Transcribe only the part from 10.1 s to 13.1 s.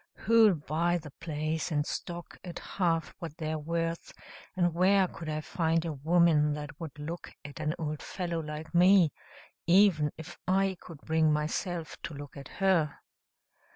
if I could bring myself to look at her?"